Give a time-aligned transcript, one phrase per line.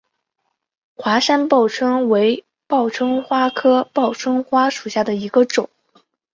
[0.95, 5.69] 华山报春为报春花科报春花属下的一个种。